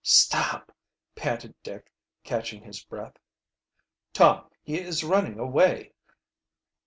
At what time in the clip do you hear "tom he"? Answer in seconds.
4.13-4.79